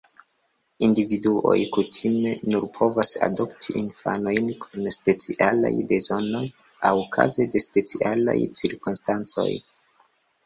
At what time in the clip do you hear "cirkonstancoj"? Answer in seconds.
8.61-9.49